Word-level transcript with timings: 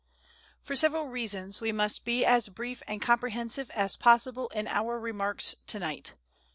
]For 0.63 0.75
several 0.75 1.09
reasons, 1.09 1.61
we 1.61 1.71
must 1.71 2.05
be 2.05 2.25
as 2.25 2.49
brief 2.49 2.81
and 2.87 3.03
comprehensive 3.03 3.69
as 3.69 3.95
possible 3.95 4.47
in 4.47 4.67
our 4.67 4.99
remarks 4.99 5.53
to 5.67 5.77
night. 5.77 6.15